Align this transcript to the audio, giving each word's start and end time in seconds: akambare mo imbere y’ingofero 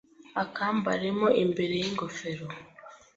akambare 0.43 1.07
mo 1.19 1.27
imbere 1.43 1.73
y’ingofero 1.81 2.45